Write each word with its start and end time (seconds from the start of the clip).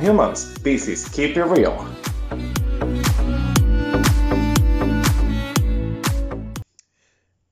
humans. 0.00 0.54
Keep 0.62 1.36
it 1.36 1.44
real. 1.46 1.74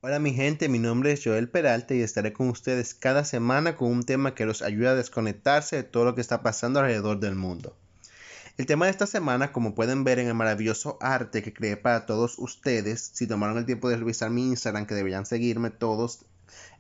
Hola 0.04 0.19
mi 0.19 0.35
gente, 0.35 0.69
mi 0.69 0.78
nombre 0.78 1.13
es 1.13 1.22
Joel 1.24 1.49
Peralta 1.49 1.94
y 1.94 2.03
estaré 2.03 2.33
con 2.33 2.49
ustedes 2.49 2.92
cada 2.92 3.24
semana 3.24 3.76
con 3.76 3.90
un 3.90 4.03
tema 4.03 4.35
que 4.35 4.44
los 4.44 4.60
ayuda 4.60 4.90
a 4.90 4.94
desconectarse 4.94 5.76
de 5.76 5.83
todo 5.85 6.04
lo 6.04 6.15
que 6.15 6.21
está 6.21 6.42
pasando 6.42 6.81
alrededor 6.81 7.21
del 7.21 7.35
mundo. 7.35 7.76
El 8.59 8.67
tema 8.67 8.85
de 8.85 8.90
esta 8.90 9.06
semana, 9.06 9.53
como 9.53 9.74
pueden 9.74 10.04
ver 10.04 10.19
en 10.19 10.29
el 10.29 10.35
maravilloso 10.35 10.99
arte 11.01 11.43
que 11.43 11.54
creé 11.54 11.79
para 11.79 12.04
todos 12.04 12.38
ustedes, 12.38 13.11
si 13.15 13.27
tomaron 13.27 13.56
el 13.56 13.65
tiempo 13.65 13.88
de 13.88 13.97
revisar 13.97 14.29
mi 14.29 14.49
Instagram, 14.49 14.85
que 14.85 14.95
deberían 14.95 15.24
seguirme 15.24 15.71
todos, 15.71 16.27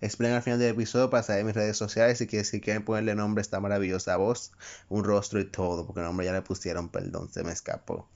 esperen 0.00 0.32
al 0.32 0.42
final 0.42 0.58
del 0.58 0.70
episodio 0.70 1.10
para 1.10 1.22
saber 1.22 1.44
mis 1.44 1.54
redes 1.54 1.76
sociales 1.76 2.20
y 2.20 2.26
que 2.26 2.44
si 2.44 2.60
quieren 2.60 2.84
ponerle 2.84 3.14
nombre 3.14 3.40
a 3.40 3.42
esta 3.42 3.60
maravillosa 3.60 4.16
voz, 4.16 4.52
un 4.88 5.04
rostro 5.04 5.40
y 5.40 5.44
todo, 5.44 5.86
porque 5.86 6.00
el 6.00 6.06
nombre 6.06 6.26
ya 6.26 6.32
le 6.32 6.42
pusieron, 6.42 6.88
perdón, 6.88 7.30
se 7.32 7.42
me 7.44 7.52
escapó. 7.52 8.08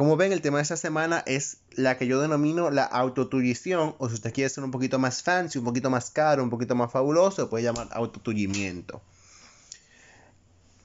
Como 0.00 0.16
ven, 0.16 0.32
el 0.32 0.40
tema 0.40 0.56
de 0.56 0.62
esta 0.62 0.78
semana 0.78 1.22
es 1.26 1.58
la 1.72 1.98
que 1.98 2.06
yo 2.06 2.22
denomino 2.22 2.70
la 2.70 2.84
autotullición, 2.84 3.94
o 3.98 4.08
si 4.08 4.14
usted 4.14 4.32
quiere 4.32 4.48
ser 4.48 4.64
un 4.64 4.70
poquito 4.70 4.98
más 4.98 5.22
fancy, 5.22 5.58
un 5.58 5.64
poquito 5.66 5.90
más 5.90 6.10
caro, 6.10 6.42
un 6.42 6.48
poquito 6.48 6.74
más 6.74 6.90
fabuloso, 6.90 7.50
puede 7.50 7.64
llamar 7.64 7.88
autotullimiento. 7.92 9.02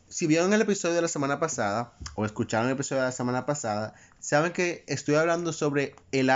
Si 0.09 0.27
vieron 0.27 0.52
el 0.54 0.59
episodio 0.59 0.95
de 0.95 1.02
la 1.02 1.07
semana 1.07 1.40
pasada, 1.40 1.93
o 2.15 2.26
escucharon 2.26 2.67
el 2.67 2.73
episodio 2.73 3.04
de 3.04 3.07
la 3.07 3.13
semana 3.13 3.45
pasada, 3.45 3.95
saben 4.20 4.52
que 4.52 4.84
estoy 4.88 5.15
hablando 5.15 5.54
sobre 5.54 5.95
el 6.12 6.29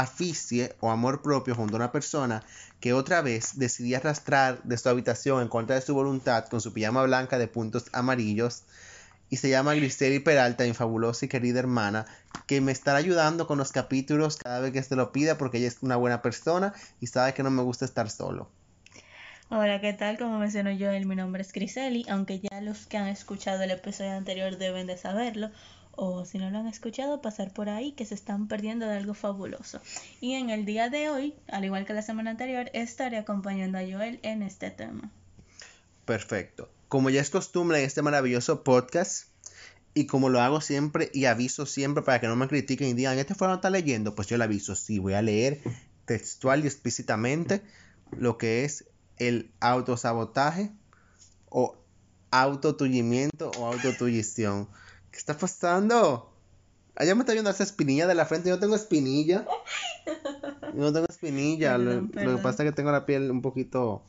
autoaficie 0.00 0.74
o 0.80 0.90
amor 0.90 1.20
propio 1.20 1.54
junto 1.54 1.74
a 1.74 1.76
una 1.76 1.92
persona 1.92 2.42
que 2.80 2.92
otra 2.92 3.20
vez 3.20 3.58
decidí 3.58 3.94
arrastrar 3.94 4.62
de 4.62 4.78
su 4.78 4.88
habitación 4.88 5.42
en 5.42 5.48
contra 5.48 5.76
de 5.76 5.82
su 5.82 5.94
voluntad 5.94 6.46
con 6.46 6.60
su 6.60 6.72
pijama 6.72 7.02
blanca 7.02 7.38
de 7.38 7.48
puntos 7.48 7.84
amarillos 7.92 8.62
y 9.28 9.36
se 9.36 9.50
llama 9.50 9.74
Griseli 9.74 10.18
Peralta, 10.18 10.64
mi 10.64 10.72
fabulosa 10.74 11.24
y 11.24 11.28
querida 11.28 11.60
hermana, 11.60 12.06
que 12.46 12.60
me 12.60 12.72
estará 12.72 12.98
ayudando 12.98 13.46
con 13.46 13.58
los 13.58 13.70
capítulos 13.70 14.36
cada 14.36 14.58
vez 14.60 14.72
que 14.72 14.82
se 14.82 14.96
lo 14.96 15.12
pida 15.12 15.38
porque 15.38 15.58
ella 15.58 15.68
es 15.68 15.78
una 15.82 15.96
buena 15.96 16.20
persona 16.20 16.72
y 17.00 17.06
sabe 17.06 17.34
que 17.34 17.42
no 17.42 17.50
me 17.50 17.62
gusta 17.62 17.84
estar 17.84 18.10
solo. 18.10 18.50
Hola, 19.50 19.80
¿qué 19.80 19.92
tal? 19.92 20.16
Como 20.16 20.38
mencionó 20.38 20.70
yo, 20.70 20.90
mi 20.92 21.16
nombre 21.16 21.42
es 21.42 21.52
Griseli, 21.52 22.06
aunque 22.08 22.40
ya 22.40 22.60
los 22.60 22.86
que 22.86 22.96
han 22.96 23.08
escuchado 23.08 23.62
el 23.62 23.72
episodio 23.72 24.12
anterior 24.12 24.56
deben 24.58 24.86
de 24.86 24.96
saberlo, 24.96 25.50
o 26.02 26.24
si 26.24 26.38
no 26.38 26.50
lo 26.50 26.58
han 26.58 26.66
escuchado, 26.66 27.20
pasar 27.20 27.52
por 27.52 27.68
ahí 27.68 27.92
que 27.92 28.04
se 28.04 28.14
están 28.14 28.48
perdiendo 28.48 28.86
de 28.86 28.96
algo 28.96 29.14
fabuloso. 29.14 29.80
Y 30.20 30.34
en 30.34 30.50
el 30.50 30.64
día 30.64 30.88
de 30.88 31.10
hoy, 31.10 31.34
al 31.48 31.64
igual 31.64 31.84
que 31.84 31.92
la 31.92 32.02
semana 32.02 32.30
anterior, 32.30 32.70
estaré 32.72 33.18
acompañando 33.18 33.78
a 33.78 33.82
Joel 33.82 34.18
en 34.22 34.42
este 34.42 34.70
tema. 34.70 35.10
Perfecto 36.04 36.70
como 36.90 37.08
ya 37.08 37.20
es 37.20 37.30
costumbre 37.30 37.78
en 37.78 37.84
este 37.84 38.02
maravilloso 38.02 38.64
podcast, 38.64 39.28
y 39.94 40.06
como 40.06 40.28
lo 40.28 40.40
hago 40.40 40.60
siempre 40.60 41.08
y 41.14 41.26
aviso 41.26 41.64
siempre 41.64 42.02
para 42.02 42.20
que 42.20 42.26
no 42.26 42.34
me 42.34 42.48
critiquen 42.48 42.88
y 42.88 42.94
digan, 42.94 43.16
este 43.16 43.36
fue 43.36 43.46
no 43.46 43.54
está 43.54 43.70
leyendo, 43.70 44.16
pues 44.16 44.26
yo 44.26 44.36
le 44.36 44.42
aviso, 44.42 44.74
sí, 44.74 44.98
voy 44.98 45.14
a 45.14 45.22
leer 45.22 45.60
textual 46.04 46.64
y 46.64 46.66
explícitamente 46.66 47.62
lo 48.18 48.38
que 48.38 48.64
es 48.64 48.86
el 49.18 49.52
autosabotaje 49.60 50.72
o 51.48 51.76
autotullimiento 52.32 53.52
o 53.56 53.66
autotullición. 53.66 54.68
¿Qué 55.10 55.18
está 55.18 55.36
pasando? 55.36 56.32
Allá 56.96 57.14
me 57.14 57.20
está 57.20 57.32
viendo 57.32 57.50
esa 57.50 57.62
espinilla 57.62 58.06
de 58.06 58.14
la 58.14 58.26
frente. 58.26 58.48
Yo 58.48 58.56
no 58.56 58.60
tengo 58.60 58.76
espinilla. 58.76 59.46
Yo 60.74 60.80
no 60.80 60.92
tengo 60.92 61.06
espinilla. 61.08 61.78
lo, 61.78 62.02
lo, 62.02 62.10
que 62.10 62.42
pasa 62.42 62.62
es 62.62 62.70
que 62.70 62.76
tengo 62.76 62.92
la 62.92 63.06
piel 63.06 63.30
un 63.30 63.42
poquito 63.42 64.02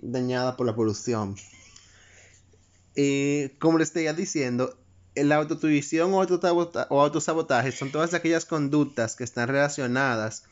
dañada 0.00 0.56
por 0.56 0.66
la 0.66 0.74
polución. 0.74 1.36
Eh, 2.94 3.56
como 3.58 3.78
les 3.78 3.88
estoy 3.88 4.06
diciendo, 4.14 4.78
la 5.14 5.36
autotuición 5.36 6.12
o, 6.14 6.18
o 6.18 7.00
autosabotaje 7.00 7.72
son 7.72 7.90
todas 7.90 8.14
aquellas 8.14 8.44
conductas 8.44 9.16
que 9.16 9.24
están 9.24 9.48
relacionadas 9.48 10.44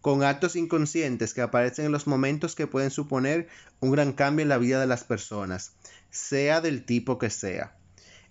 con 0.00 0.22
actos 0.22 0.56
inconscientes 0.56 1.32
que 1.32 1.40
aparecen 1.40 1.86
en 1.86 1.92
los 1.92 2.06
momentos 2.06 2.54
que 2.54 2.66
pueden 2.66 2.90
suponer 2.90 3.48
un 3.80 3.90
gran 3.90 4.12
cambio 4.12 4.42
en 4.42 4.50
la 4.50 4.58
vida 4.58 4.78
de 4.78 4.86
las 4.86 5.04
personas, 5.04 5.72
sea 6.10 6.60
del 6.60 6.84
tipo 6.84 7.18
que 7.18 7.30
sea. 7.30 7.74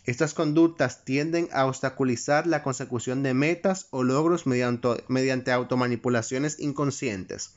Estas 0.05 0.33
conductas 0.33 1.05
tienden 1.05 1.47
a 1.53 1.65
obstaculizar 1.65 2.45
la 2.45 2.61
consecución 2.61 3.23
de 3.23 3.33
metas 3.33 3.87
o 3.91 4.03
logros 4.03 4.45
mediante, 4.45 5.03
mediante 5.07 5.51
automanipulaciones 5.51 6.59
inconscientes. 6.59 7.51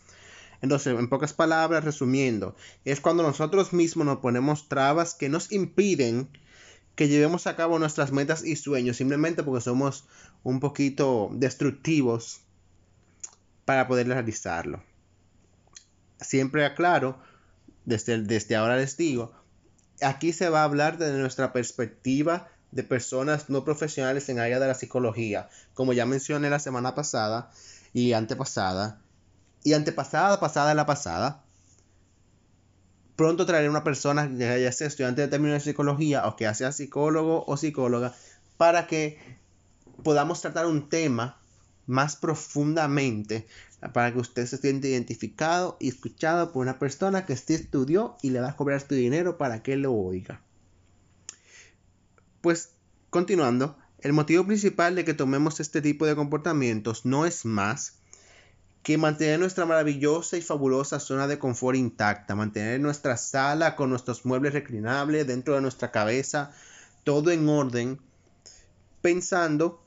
Entonces, 0.62 0.99
en 0.99 1.09
pocas 1.09 1.33
palabras, 1.33 1.84
resumiendo, 1.84 2.55
es 2.84 3.01
cuando 3.01 3.23
nosotros 3.23 3.73
mismos 3.73 4.07
nos 4.07 4.19
ponemos 4.19 4.69
trabas 4.69 5.15
que 5.15 5.29
nos 5.29 5.53
impiden 5.53 6.29
que 6.95 7.09
llevemos 7.09 7.47
a 7.47 7.57
cabo 7.57 7.79
nuestras 7.79 8.11
metas 8.11 8.43
y 8.43 8.57
sueños, 8.57 8.97
simplemente 8.97 9.43
porque 9.43 9.61
somos 9.61 10.07
un 10.43 10.61
poquito 10.61 11.28
destructivos 11.33 12.41
para 13.67 13.87
poder 13.87 14.09
realizarlo. 14.09 14.83
Siempre 16.21 16.65
aclaro, 16.65 17.19
desde, 17.84 18.23
desde 18.23 18.57
ahora 18.57 18.77
les 18.77 18.97
digo, 18.97 19.34
aquí 20.03 20.33
se 20.33 20.49
va 20.49 20.61
a 20.61 20.65
hablar 20.65 20.99
desde 20.99 21.19
nuestra 21.19 21.53
perspectiva 21.53 22.49
de 22.73 22.83
personas 22.83 23.49
no 23.49 23.65
profesionales 23.65 24.29
en 24.29 24.39
área 24.39 24.59
de 24.59 24.67
la 24.67 24.75
psicología. 24.75 25.49
Como 25.75 25.93
ya 25.93 26.07
mencioné 26.07 26.51
la 26.51 26.59
semana 26.59 26.95
pasada 26.95 27.51
y 27.93 28.12
antepasada, 28.12 29.01
y 29.65 29.73
antepasada, 29.73 30.39
pasada 30.39 30.75
la 30.75 30.87
pasada. 30.87 31.43
Pronto 33.17 33.47
traeré 33.47 33.71
una 33.71 33.83
persona 33.83 34.31
que 34.31 34.47
haya 34.47 34.71
sido 34.73 34.89
estudiante 34.89 35.23
de 35.23 35.29
términos 35.29 35.55
de 35.55 35.71
psicología 35.71 36.27
o 36.27 36.37
que 36.37 36.53
sea 36.55 36.71
psicólogo 36.71 37.45
o 37.47 37.57
psicóloga 37.57 38.15
para 38.59 38.87
que 38.87 39.19
podamos 40.03 40.41
tratar 40.41 40.67
un 40.67 40.89
tema 40.89 41.41
más 41.87 42.17
profundamente 42.17 43.47
para 43.93 44.13
que 44.13 44.19
usted 44.19 44.47
se 44.47 44.57
sienta 44.57 44.89
identificado 44.89 45.77
y 45.81 45.89
escuchado 45.89 46.53
por 46.53 46.63
una 46.63 46.79
persona 46.79 47.27
que 47.27 47.37
sí 47.37 47.55
estudió 47.55 48.17
y 48.23 48.31
le 48.31 48.41
va 48.41 48.51
a 48.51 48.57
cobrar 48.57 48.81
su 48.81 48.95
dinero 48.95 49.37
para 49.39 49.63
que 49.63 49.77
lo 49.77 49.93
oiga. 49.93 50.41
Pues 52.41 52.71
continuando, 53.11 53.77
el 53.99 54.13
motivo 54.13 54.47
principal 54.47 54.95
de 54.95 55.05
que 55.05 55.15
tomemos 55.15 55.61
este 55.61 55.83
tipo 55.83 56.07
de 56.07 56.15
comportamientos 56.15 57.05
no 57.05 57.27
es 57.27 57.45
más 57.45 57.99
que 58.83 58.99
mantener 58.99 59.41
nuestra 59.41 59.67
maravillosa 59.67 60.37
y 60.37 60.43
fabulosa 60.43 61.01
zona 61.01 61.27
de 61.27 61.41
confort 61.41 61.77
intacta, 61.77 62.37
mantener 62.37 62.81
nuestra 62.81 63.17
sala 63.17 63.75
con 63.75 63.91
nuestros 63.91 64.25
muebles 64.25 64.53
reclinables 64.53 65.27
dentro 65.27 65.57
de 65.57 65.61
nuestra 65.61 65.91
cabeza, 65.91 66.53
todo 67.03 67.33
en 67.33 67.49
orden, 67.49 68.01
pensando 69.03 69.83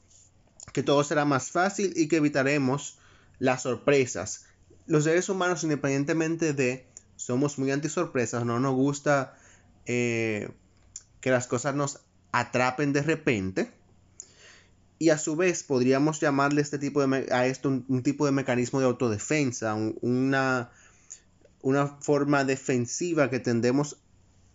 que 0.73 0.83
todo 0.83 1.03
será 1.05 1.23
más 1.23 1.49
fácil 1.49 1.93
y 1.95 2.09
que 2.09 2.17
evitaremos 2.17 2.98
las 3.39 3.63
sorpresas. 3.63 4.45
Los 4.85 5.05
seres 5.05 5.29
humanos, 5.29 5.63
independientemente 5.63 6.53
de, 6.53 6.87
somos 7.15 7.57
muy 7.57 7.71
anti-sorpresas, 7.71 8.45
no 8.45 8.59
nos 8.59 8.75
gusta 8.75 9.37
eh, 9.85 10.49
que 11.21 11.31
las 11.31 11.47
cosas 11.47 11.75
nos 11.75 12.01
atrapen 12.31 12.93
de 12.93 13.01
repente 13.01 13.71
y 14.99 15.09
a 15.09 15.17
su 15.17 15.37
vez 15.37 15.63
podríamos 15.63 16.19
llamarle 16.19 16.61
este 16.61 16.77
tipo 16.77 17.05
de 17.05 17.33
a 17.33 17.47
esto 17.47 17.69
un, 17.69 18.03
tipo 18.03 18.25
de 18.25 18.33
mecanismo 18.33 18.81
de 18.81 18.85
autodefensa, 18.85 19.73
una, 19.73 20.69
una 21.61 21.87
forma 21.87 22.43
defensiva 22.43 23.29
que 23.29 23.39
tendemos 23.39 23.97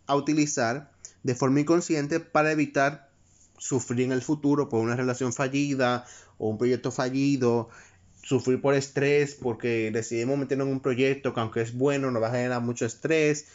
a 0.07 0.15
utilizar 0.15 0.93
de 1.23 1.35
forma 1.35 1.61
inconsciente 1.61 2.21
para 2.21 2.53
evitar 2.53 3.11
sufrir 3.57 4.03
en 4.03 4.13
el 4.13 4.21
futuro 4.21 4.69
por 4.69 4.81
una 4.81 4.97
relación 4.97 5.33
fallida 5.33 6.05
o 6.37 6.51
un 6.51 6.59
proyecto 6.59 6.91
fallido, 6.93 7.71
sufrir 8.25 8.61
por 8.61 8.75
estrés 8.75 9.35
porque 9.35 9.91
decidimos 9.93 10.39
meternos 10.39 10.67
en 10.67 10.73
un 10.73 10.81
proyecto 10.81 11.35
que 11.35 11.41
aunque 11.41 11.61
es 11.61 11.77
bueno 11.77 12.11
nos 12.11 12.23
va 12.23 12.29
a 12.29 12.33
generar 12.33 12.63
mucho 12.63 12.87
estrés 12.87 13.47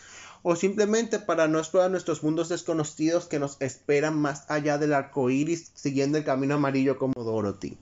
o 0.44 0.56
simplemente 0.56 1.20
para 1.20 1.48
no 1.48 1.60
explorar 1.60 1.92
nuestros 1.92 2.24
mundos 2.24 2.50
desconocidos 2.50 3.26
que 3.26 3.40
nos 3.40 3.58
esperan 3.60 4.18
más 4.18 4.50
allá 4.50 4.78
del 4.78 4.94
arco 4.94 5.30
iris 5.30 5.72
siguiendo 5.74 6.18
el 6.18 6.24
camino 6.24 6.56
amarillo 6.56 6.98
como 6.98 7.24
Dorothy. 7.24 7.78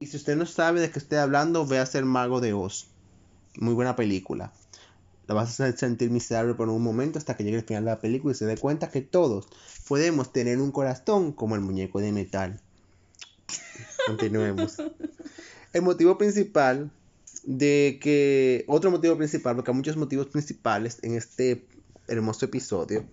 Y 0.00 0.06
si 0.06 0.16
usted 0.16 0.36
no 0.36 0.46
sabe 0.46 0.80
de 0.80 0.90
qué 0.90 0.98
estoy 0.98 1.18
hablando, 1.18 1.66
ve 1.66 1.78
a 1.78 1.86
ser 1.86 2.04
Mago 2.04 2.40
de 2.40 2.52
Oz. 2.52 2.88
Muy 3.56 3.74
buena 3.74 3.96
película. 3.96 4.52
La 5.26 5.34
vas 5.34 5.60
a 5.60 5.72
sentir 5.72 6.10
miserable 6.10 6.54
por 6.54 6.68
un 6.68 6.82
momento 6.82 7.18
hasta 7.18 7.36
que 7.36 7.44
llegue 7.44 7.58
el 7.58 7.64
final 7.64 7.84
de 7.84 7.90
la 7.90 8.00
película 8.00 8.32
y 8.32 8.34
se 8.34 8.46
dé 8.46 8.56
cuenta 8.56 8.90
que 8.90 9.00
todos 9.00 9.48
podemos 9.88 10.32
tener 10.32 10.60
un 10.60 10.72
corazón 10.72 11.32
como 11.32 11.54
el 11.54 11.60
muñeco 11.60 12.00
de 12.00 12.12
metal. 12.12 12.60
Continuemos. 14.06 14.76
El 15.72 15.82
motivo 15.82 16.18
principal 16.18 16.90
de 17.44 17.98
que 18.00 18.64
otro 18.68 18.90
motivo 18.90 19.16
principal, 19.16 19.54
porque 19.54 19.70
hay 19.70 19.76
muchos 19.76 19.96
motivos 19.96 20.28
principales 20.28 20.98
en 21.02 21.14
este 21.14 21.66
hermoso 22.06 22.44
episodio 22.46 23.06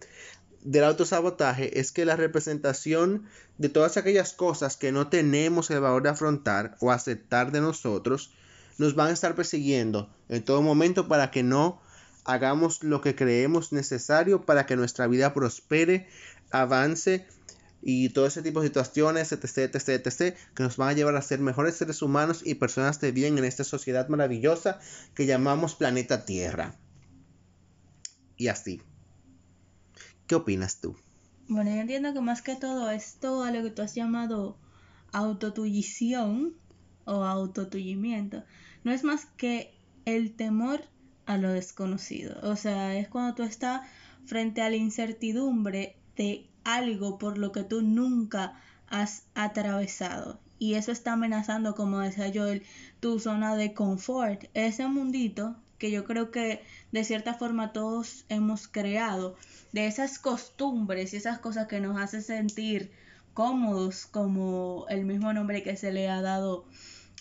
del 0.64 0.84
autosabotaje 0.84 1.80
es 1.80 1.92
que 1.92 2.06
la 2.06 2.16
representación 2.16 3.26
de 3.58 3.70
todas 3.70 3.98
aquellas 3.98 4.34
cosas 4.34 4.78
que 4.78 4.92
no 4.92 5.08
tenemos 5.08 5.72
el 5.72 5.80
valor 5.80 6.04
de 6.04 6.10
afrontar 6.10 6.78
o 6.80 6.92
aceptar 6.92 7.52
de 7.52 7.62
nosotros 7.62 8.32
nos 8.78 8.96
van 8.96 9.08
a 9.08 9.14
estar 9.14 9.36
persiguiendo 9.36 10.14
en 10.30 10.44
todo 10.44 10.62
momento 10.62 11.08
para 11.08 11.32
que 11.32 11.44
no 11.44 11.82
hagamos 12.26 12.84
lo 12.84 13.02
que 13.02 13.16
creemos 13.16 13.72
necesario 13.72 14.46
para 14.46 14.66
que 14.66 14.76
nuestra 14.76 15.08
vida 15.08 15.34
prospere, 15.34 16.08
avance 16.52 17.26
y 17.82 18.10
todo 18.10 18.28
ese 18.28 18.42
tipo 18.42 18.62
de 18.62 18.68
situaciones, 18.68 19.32
etc, 19.32 19.74
etc, 19.74 20.06
etc, 20.06 20.38
que 20.56 20.64
nos 20.64 20.78
van 20.78 20.90
a 20.90 20.94
llevar 20.94 21.16
a 21.16 21.22
ser 21.22 21.40
mejores 21.40 21.76
seres 21.76 22.02
humanos 22.02 22.42
y 22.46 22.56
personas 22.56 23.02
de 23.02 23.12
bien 23.12 23.38
en 23.38 23.46
esta 23.46 23.64
sociedad 23.64 24.08
maravillosa 24.08 24.80
que 25.16 25.26
llamamos 25.26 25.76
planeta 25.76 26.26
Tierra. 26.26 26.76
Y 28.38 28.48
así. 28.48 28.82
¿Qué 30.28 30.36
opinas 30.36 30.80
tú? 30.80 30.96
Bueno, 31.48 31.72
yo 31.72 31.82
entiendo 31.82 32.14
que 32.14 32.22
más 32.22 32.42
que 32.42 32.56
todo 32.56 32.90
esto 32.92 33.44
a 33.44 33.52
lo 33.52 33.64
que 33.64 33.72
tú 33.72 33.82
has 33.82 33.96
llamado 33.96 34.58
autotullición 35.12 36.56
o 37.06 37.26
autotullimiento, 37.26 38.44
no 38.84 38.92
es 38.92 39.04
más 39.04 39.26
que 39.38 39.74
el 40.06 40.34
temor 40.36 40.82
a 41.26 41.38
lo 41.38 41.52
desconocido. 41.52 42.40
O 42.44 42.56
sea, 42.56 42.98
es 42.98 43.10
cuando 43.10 43.36
tú 43.36 43.44
estás 43.44 43.82
frente 44.26 44.62
a 44.62 44.70
la 44.70 44.76
incertidumbre 44.76 45.98
de 46.16 46.51
algo 46.64 47.18
por 47.18 47.38
lo 47.38 47.52
que 47.52 47.64
tú 47.64 47.82
nunca 47.82 48.54
has 48.88 49.24
atravesado. 49.36 50.40
Y 50.60 50.76
eso 50.76 50.92
está 50.92 51.14
amenazando, 51.14 51.76
como 51.76 52.00
decía 52.00 52.32
Joel, 52.34 52.64
tu 53.00 53.20
zona 53.20 53.56
de 53.56 53.74
confort. 53.74 54.46
Ese 54.54 54.86
mundito 54.88 55.56
que 55.82 55.90
yo 55.90 56.06
creo 56.06 56.30
que 56.30 56.64
de 56.92 57.04
cierta 57.04 57.34
forma 57.34 57.74
todos 57.74 58.26
hemos 58.30 58.68
creado, 58.68 59.36
de 59.72 59.88
esas 59.88 60.20
costumbres 60.20 61.12
y 61.12 61.18
esas 61.18 61.40
cosas 61.40 61.66
que 61.66 61.80
nos 61.80 62.00
hacen 62.00 62.22
sentir 62.22 62.92
cómodos, 63.34 64.06
como 64.06 64.86
el 64.90 65.06
mismo 65.06 65.34
nombre 65.34 65.64
que 65.64 65.76
se 65.76 65.92
le 65.92 66.08
ha 66.08 66.22
dado 66.22 66.66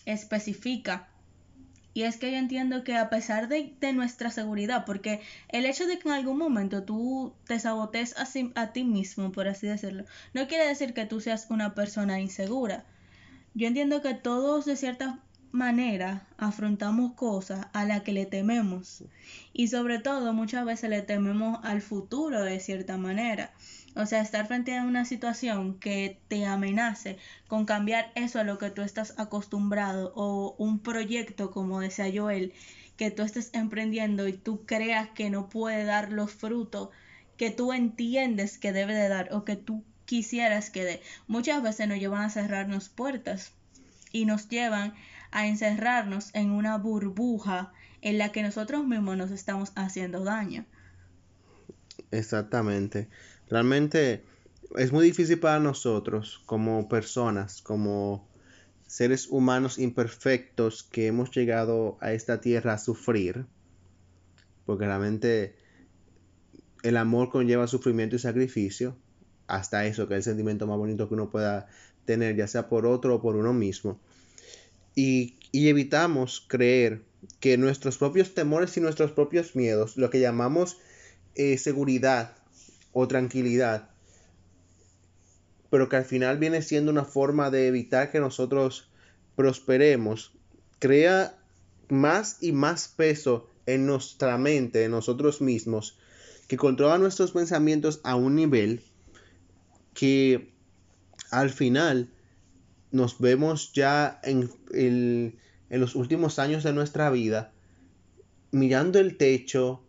especifica. 0.05 1.09
Y 1.93 2.03
es 2.03 2.17
que 2.19 2.31
yo 2.31 2.39
entiendo 2.39 2.85
que 2.85 2.97
a 2.97 3.11
pesar 3.11 3.49
de, 3.49 3.75
nuestra 3.93 4.31
seguridad, 4.31 4.85
porque 4.85 5.21
el 5.49 5.67
hecho 5.67 5.87
de 5.87 5.99
que 5.99 6.09
en 6.09 6.15
algún 6.15 6.39
momento 6.39 6.85
tú 6.85 7.35
te 7.47 7.59
sabotees 7.59 8.17
a, 8.17 8.29
a, 8.61 8.73
ti 8.73 8.85
mismo, 8.85 9.33
por 9.33 9.49
así 9.49 9.67
decirlo, 9.67 10.05
no 10.33 10.47
quiere 10.47 10.67
decir 10.67 10.95
que 10.95 11.07
tú 11.07 11.21
seas 11.21 11.49
una 11.51 11.75
persona 11.75 12.21
insegura. 12.21 12.85
Yo 13.55 13.67
entiendo 13.67 14.03
que 14.03 14.15
todos 14.15 14.65
de 14.67 14.77
cierta 14.77 15.19
manera 15.53 16.27
afrontamos 16.39 17.15
cosas 17.15 17.67
a 17.73 17.85
las 17.85 18.03
que 18.03 18.13
le 18.13 18.27
tememos. 18.27 19.05
Y 19.53 19.69
sobre 19.69 19.99
todo 19.99 20.33
muchas 20.33 20.65
veces 20.65 20.91
le 20.91 21.03
tememos 21.03 21.59
al 21.63 21.83
futuro 21.83 22.43
de 22.43 22.61
cierta 22.61 22.97
manera. 22.97 23.53
O 23.97 24.07
sea, 24.07 24.21
estar 24.21 24.47
frente 24.47 24.77
a 24.77 24.85
una 24.85 25.05
situación 25.05 25.79
que 25.79 26.21
te 26.29 26.47
amenace 26.47 27.19
con 27.49 27.67
cambiar 27.67 28.13
eso 28.15 28.39
a 28.39 28.45
lo 28.45 28.59
que 28.59 28.71
tú 28.71 28.83
estás 28.83 29.15
acostumbrado 29.19 30.13
o 30.15 30.55
un 30.59 30.79
proyecto, 30.79 31.51
como 31.51 31.81
decía 31.81 32.11
Joel, 32.15 32.53
que 32.97 33.11
tú 33.11 33.23
estés 33.23 33.51
emprendiendo 33.53 34.29
y 34.29 34.35
tú 34.35 34.65
creas 34.65 35.09
que 35.11 35.31
no 35.31 35.49
puede 35.49 35.85
dar 35.85 36.13
los 36.13 36.33
frutos 36.33 36.91
que 37.37 37.51
tú 37.51 37.73
entiendes 37.73 38.59
que 38.59 38.73
debe 38.73 38.95
de 38.95 39.09
dar 39.09 39.33
o 39.33 39.47
que 39.47 39.57
tú 39.57 39.83
quisieras 40.05 40.69
que 40.69 40.85
dé. 40.85 41.03
Muchas 41.27 41.63
veces 41.63 41.89
nos 41.89 41.99
llevan 41.99 42.23
a 42.23 42.29
cerrarnos 42.29 42.91
puertas 42.91 43.53
y 44.13 44.27
nos 44.27 44.49
llevan 44.49 44.93
a 45.31 45.47
encerrarnos 45.47 46.35
en 46.35 46.51
una 46.51 46.79
burbuja 46.79 47.73
en 48.03 48.19
la 48.19 48.33
que 48.33 48.43
nosotros 48.43 48.87
mismos 48.87 49.17
nos 49.17 49.31
estamos 49.31 49.73
haciendo 49.75 50.25
daño. 50.25 50.65
Exactamente. 52.11 53.09
Realmente 53.49 54.25
es 54.77 54.93
muy 54.93 55.05
difícil 55.05 55.39
para 55.39 55.59
nosotros 55.61 56.43
como 56.47 56.89
personas, 56.89 57.63
como 57.63 58.29
seres 58.87 59.29
humanos 59.29 59.79
imperfectos 59.79 60.83
que 60.83 61.07
hemos 61.07 61.31
llegado 61.31 61.97
a 62.01 62.13
esta 62.13 62.41
tierra 62.41 62.75
a 62.75 62.79
sufrir, 62.79 63.47
porque 64.67 64.87
realmente 64.87 65.55
el 66.83 66.97
amor 66.97 67.31
conlleva 67.31 67.67
sufrimiento 67.67 68.17
y 68.17 68.19
sacrificio, 68.19 68.97
hasta 69.47 69.87
eso, 69.87 70.09
que 70.09 70.15
es 70.15 70.19
el 70.19 70.33
sentimiento 70.33 70.67
más 70.67 70.79
bonito 70.79 71.09
que 71.09 71.15
uno 71.15 71.31
pueda 71.31 71.69
tener, 72.05 72.37
ya 72.37 72.47
sea 72.47 72.69
por 72.69 72.87
otro 72.87 73.17
o 73.17 73.23
por 73.23 73.37
uno 73.37 73.53
mismo. 73.53 74.01
Y, 74.95 75.37
evitamos 75.53 76.45
creer 76.47 77.03
que 77.41 77.57
nuestros 77.57 77.99
propios 77.99 78.35
temores 78.35 78.77
y 78.77 78.81
nuestros 78.81 79.13
propios 79.13 79.57
miedos, 79.57 79.97
lo 79.97 80.11
que 80.11 80.21
llamamos 80.21 80.79
eh, 81.35 81.59
seguridad, 81.59 82.37
o 82.93 83.07
tranquilidad, 83.09 83.91
pero 85.71 85.89
que 85.89 85.97
al 85.97 86.05
final 86.05 86.39
viene 86.39 86.63
siendo 86.63 86.91
una 86.91 87.05
forma 87.05 87.51
de 87.51 87.69
evitar 87.69 88.11
que 88.11 88.21
nosotros 88.21 88.89
prosperemos, 89.37 90.33
crea 90.79 91.39
más 91.89 92.39
y 92.41 92.53
más 92.53 92.89
peso 92.89 93.49
en 93.67 93.87
nuestra 93.87 94.37
mente, 94.39 94.85
en 94.85 94.91
nosotros 94.91 95.41
mismos, 95.41 95.99
que 96.49 96.57
controla 96.57 96.99
nuestros 96.99 97.33
pensamientos 97.33 98.01
a 98.03 98.17
un 98.17 98.35
nivel 98.35 98.83
que 99.95 100.53
al 101.31 101.51
final 101.51 102.11
nos 102.93 103.19
vemos 103.19 103.73
ya 103.73 104.21
en, 104.23 104.51
en 104.73 105.81
los 105.81 105.95
últimos 105.95 106.39
años 106.39 106.63
de 106.65 106.73
nuestra 106.73 107.11
vida 107.11 107.53
mirando 108.53 108.99
el 108.99 109.17
techo, 109.17 109.83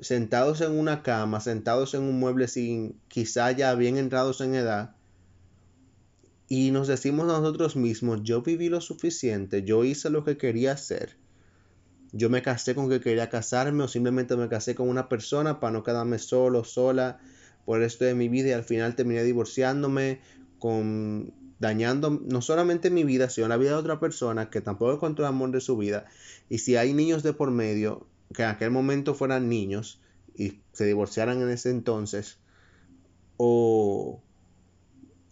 sentados 0.00 0.60
en 0.60 0.72
una 0.72 1.02
cama, 1.02 1.40
sentados 1.40 1.94
en 1.94 2.02
un 2.02 2.18
mueble 2.18 2.48
sin 2.48 3.00
quizá 3.08 3.52
ya 3.52 3.74
bien 3.74 3.96
entrados 3.96 4.40
en 4.40 4.54
edad, 4.54 4.94
y 6.48 6.70
nos 6.70 6.88
decimos 6.88 7.24
a 7.24 7.40
nosotros 7.40 7.76
mismos, 7.76 8.22
yo 8.22 8.42
viví 8.42 8.68
lo 8.68 8.80
suficiente, 8.80 9.64
yo 9.64 9.84
hice 9.84 10.08
lo 10.10 10.24
que 10.24 10.38
quería 10.38 10.72
hacer, 10.72 11.16
yo 12.12 12.30
me 12.30 12.42
casé 12.42 12.74
con 12.74 12.88
que 12.88 13.00
quería 13.00 13.28
casarme 13.28 13.84
o 13.84 13.88
simplemente 13.88 14.36
me 14.36 14.48
casé 14.48 14.74
con 14.74 14.88
una 14.88 15.08
persona 15.08 15.60
para 15.60 15.72
no 15.72 15.82
quedarme 15.82 16.18
solo, 16.18 16.64
sola 16.64 17.18
por 17.66 17.76
el 17.76 17.84
resto 17.84 18.06
de 18.06 18.14
mi 18.14 18.30
vida 18.30 18.48
y 18.48 18.52
al 18.52 18.64
final 18.64 18.96
terminé 18.96 19.22
divorciándome, 19.24 20.20
con 20.58 21.34
dañando 21.58 22.10
no 22.10 22.40
solamente 22.42 22.90
mi 22.90 23.04
vida, 23.04 23.30
sino 23.30 23.48
la 23.48 23.56
vida 23.56 23.70
de 23.70 23.76
otra 23.76 24.00
persona 24.00 24.50
que 24.50 24.60
tampoco 24.60 24.94
encontró 24.94 25.24
el 25.24 25.30
amor 25.30 25.50
de 25.50 25.60
su 25.60 25.76
vida. 25.76 26.06
Y 26.48 26.58
si 26.58 26.76
hay 26.76 26.92
niños 26.92 27.22
de 27.22 27.32
por 27.32 27.50
medio, 27.50 28.06
que 28.34 28.42
en 28.42 28.48
aquel 28.48 28.70
momento 28.70 29.14
fueran 29.14 29.48
niños 29.48 30.00
y 30.36 30.60
se 30.72 30.84
divorciaran 30.84 31.42
en 31.42 31.50
ese 31.50 31.70
entonces, 31.70 32.38
o, 33.36 34.22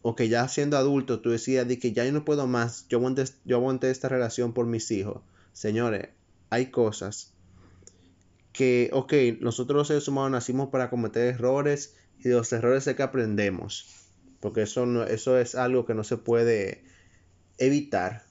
o 0.02 0.17
que 0.17 0.28
ya 0.28 0.49
siendo 0.49 0.76
adulto 0.76 1.20
tú 1.20 1.31
decías 1.31 1.67
de 1.67 1.78
que 1.78 1.93
ya 1.93 2.05
yo 2.05 2.12
no 2.12 2.25
puedo 2.25 2.46
más, 2.46 2.87
yo 2.88 2.99
aguanté, 2.99 3.25
yo 3.44 3.90
esta 3.90 4.08
relación 4.08 4.52
por 4.52 4.67
mis 4.67 4.90
hijos. 4.90 5.23
Señores, 5.52 6.08
hay 6.50 6.70
cosas 6.70 7.32
que, 8.52 8.90
ok, 8.92 9.12
nosotros 9.40 9.76
los 9.76 9.88
seres 9.88 10.09
humanos 10.09 10.30
nacimos 10.30 10.71
para 10.71 10.90
cometer 10.90 11.35
errores 11.35 11.95
y 12.18 12.28
de 12.28 12.35
los 12.35 12.52
errores 12.52 12.87
es 12.87 12.97
que 12.97 13.02
aprendemos, 13.02 14.05
porque 14.47 14.62
eso, 14.62 14.87
no, 14.87 15.03
eso 15.03 15.41
es 15.41 15.57
algo 15.57 15.85
que 15.85 15.95
no 15.95 16.05
se 16.05 16.19
puede 16.19 16.85
evitar. 17.59 18.23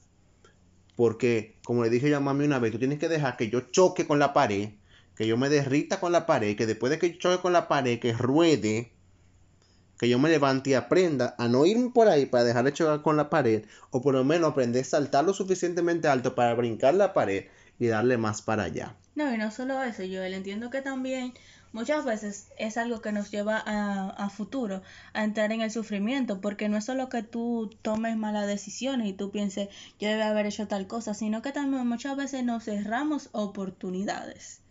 Porque, 0.96 1.58
como 1.62 1.84
le 1.84 1.90
dije 1.90 2.08
yo 2.08 2.16
a 2.16 2.20
mami 2.20 2.46
una 2.46 2.58
vez, 2.58 2.72
tú 2.72 2.78
tienes 2.78 2.98
que 2.98 3.10
dejar 3.10 3.36
que 3.36 3.50
yo 3.50 3.60
choque 3.60 4.06
con 4.06 4.18
la 4.18 4.32
pared, 4.32 4.70
que 5.14 5.26
yo 5.26 5.36
me 5.36 5.50
derrita 5.50 6.00
con 6.00 6.12
la 6.12 6.24
pared, 6.24 6.56
que 6.56 6.64
después 6.64 6.88
de 6.88 6.98
que 6.98 7.12
yo 7.12 7.18
choque 7.18 7.42
con 7.42 7.52
la 7.52 7.68
pared, 7.68 7.98
que 7.98 8.14
ruede, 8.14 8.92
que 9.98 10.08
yo 10.08 10.18
me 10.18 10.30
levante 10.30 10.70
y 10.70 10.72
aprenda 10.72 11.34
a 11.36 11.48
no 11.48 11.66
irme 11.66 11.90
por 11.90 12.08
ahí 12.08 12.24
para 12.24 12.44
dejar 12.44 12.64
de 12.64 12.72
chocar 12.72 13.02
con 13.02 13.18
la 13.18 13.28
pared, 13.28 13.66
o 13.90 14.00
por 14.00 14.14
lo 14.14 14.24
menos 14.24 14.52
aprender 14.52 14.80
a 14.80 14.88
saltar 14.88 15.22
lo 15.26 15.34
suficientemente 15.34 16.08
alto 16.08 16.34
para 16.34 16.54
brincar 16.54 16.94
la 16.94 17.12
pared 17.12 17.44
y 17.78 17.88
darle 17.88 18.16
más 18.16 18.40
para 18.40 18.62
allá. 18.62 18.96
No, 19.16 19.34
y 19.34 19.36
no 19.36 19.50
solo 19.50 19.82
eso, 19.82 20.02
yo 20.02 20.22
entiendo 20.22 20.70
que 20.70 20.80
también 20.80 21.34
muchas 21.76 22.06
veces 22.06 22.48
es 22.56 22.78
algo 22.78 23.02
que 23.02 23.12
nos 23.12 23.30
lleva 23.30 23.62
a, 23.64 24.08
a, 24.08 24.30
futuro 24.30 24.82
a 25.12 25.24
entrar 25.24 25.52
en 25.52 25.60
el 25.60 25.70
sufrimiento, 25.70 26.40
porque 26.40 26.70
no 26.70 26.78
es 26.78 26.86
solo 26.86 27.10
que 27.10 27.22
tú 27.22 27.70
tomes 27.82 28.16
malas 28.16 28.46
decisiones 28.46 29.08
y 29.08 29.12
tú 29.12 29.30
pienses 29.30 29.68
yo 30.00 30.08
debe 30.08 30.22
haber 30.22 30.46
hecho 30.46 30.66
tal 30.68 30.86
cosa, 30.86 31.12
sino 31.12 31.42
que 31.42 31.52
también 31.52 31.86
muchas 31.86 32.16
veces 32.16 32.44
nos 32.44 32.64
cerramos 32.64 33.28
oportunidades 33.32 34.62